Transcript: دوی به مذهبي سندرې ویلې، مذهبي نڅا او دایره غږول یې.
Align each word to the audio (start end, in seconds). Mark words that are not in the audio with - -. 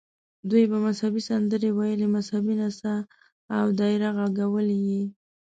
دوی 0.49 0.63
به 0.71 0.77
مذهبي 0.85 1.21
سندرې 1.29 1.69
ویلې، 1.77 2.07
مذهبي 2.15 2.53
نڅا 2.61 2.95
او 3.57 3.65
دایره 3.79 4.09
غږول 4.17 4.67
یې. 4.87 5.03